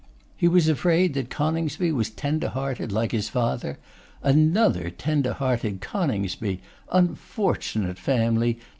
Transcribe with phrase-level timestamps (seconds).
[0.35, 3.77] He was afraid that Coningsby was tender hearted like his father.
[4.23, 6.59] Another tender hearted Coningsby!
[6.91, 8.57] Unfortunate family!